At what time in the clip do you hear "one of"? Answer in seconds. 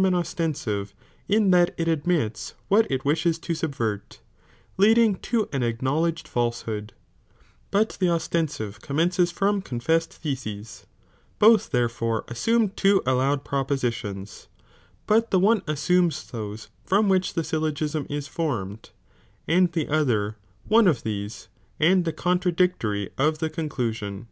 20.66-21.02